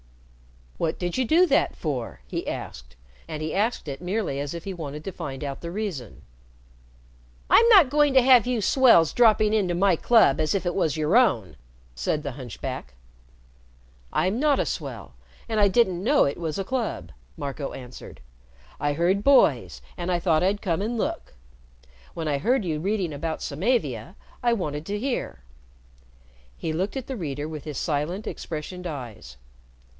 [0.79, 2.95] "What did you do that for?" he asked,
[3.27, 6.23] and he asked it merely as if he wanted to find out the reason.
[7.51, 10.73] "I'm not going to have you swells dropping in to my club as if it
[10.73, 11.55] was your own,"
[11.93, 12.95] said the hunchback.
[14.11, 15.13] "I'm not a swell,
[15.47, 18.19] and I didn't know it was a club," Marco answered.
[18.79, 21.35] "I heard boys, and I thought I'd come and look.
[22.15, 25.43] When I heard you reading about Samavia, I wanted to hear."
[26.57, 29.37] He looked at the reader with his silent expressioned eyes.